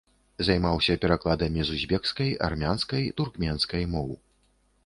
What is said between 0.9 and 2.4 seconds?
перакладамі з узбекскай,